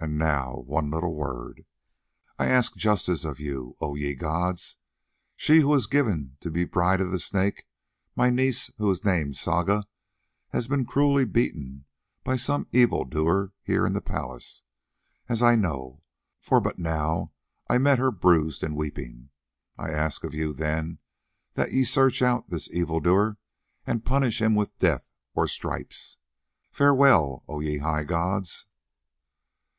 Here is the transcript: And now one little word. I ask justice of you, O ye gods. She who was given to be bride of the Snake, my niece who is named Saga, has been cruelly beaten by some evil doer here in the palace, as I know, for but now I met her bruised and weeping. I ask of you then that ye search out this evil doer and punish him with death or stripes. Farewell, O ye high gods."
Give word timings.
And 0.00 0.16
now 0.16 0.58
one 0.58 0.92
little 0.92 1.16
word. 1.16 1.64
I 2.38 2.46
ask 2.46 2.76
justice 2.76 3.24
of 3.24 3.40
you, 3.40 3.74
O 3.80 3.96
ye 3.96 4.14
gods. 4.14 4.76
She 5.34 5.58
who 5.58 5.66
was 5.66 5.88
given 5.88 6.36
to 6.38 6.52
be 6.52 6.64
bride 6.64 7.00
of 7.00 7.10
the 7.10 7.18
Snake, 7.18 7.66
my 8.14 8.30
niece 8.30 8.70
who 8.78 8.88
is 8.92 9.04
named 9.04 9.34
Saga, 9.34 9.88
has 10.50 10.68
been 10.68 10.84
cruelly 10.86 11.24
beaten 11.24 11.84
by 12.22 12.36
some 12.36 12.68
evil 12.70 13.06
doer 13.06 13.52
here 13.64 13.84
in 13.84 13.92
the 13.92 14.00
palace, 14.00 14.62
as 15.28 15.42
I 15.42 15.56
know, 15.56 16.04
for 16.40 16.60
but 16.60 16.78
now 16.78 17.32
I 17.68 17.78
met 17.78 17.98
her 17.98 18.12
bruised 18.12 18.62
and 18.62 18.76
weeping. 18.76 19.30
I 19.76 19.90
ask 19.90 20.22
of 20.22 20.32
you 20.32 20.52
then 20.52 21.00
that 21.54 21.72
ye 21.72 21.82
search 21.82 22.22
out 22.22 22.50
this 22.50 22.72
evil 22.72 23.00
doer 23.00 23.36
and 23.84 24.04
punish 24.04 24.40
him 24.40 24.54
with 24.54 24.78
death 24.78 25.08
or 25.34 25.48
stripes. 25.48 26.18
Farewell, 26.70 27.42
O 27.48 27.58
ye 27.58 27.78
high 27.78 28.04
gods." 28.04 28.66